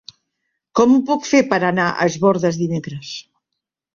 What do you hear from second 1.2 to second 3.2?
fer per anar a Es Bòrdes dimecres?